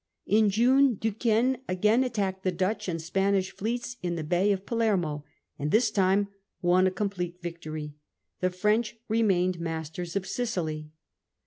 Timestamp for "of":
4.51-4.65, 10.15-10.25